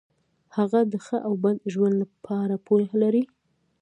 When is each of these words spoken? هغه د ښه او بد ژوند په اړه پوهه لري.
هغه 0.55 0.79
د 0.91 0.93
ښه 1.05 1.17
او 1.27 1.33
بد 1.43 1.57
ژوند 1.73 1.99
په 2.25 2.31
اړه 2.43 2.57
پوهه 2.67 2.95
لري. 3.03 3.23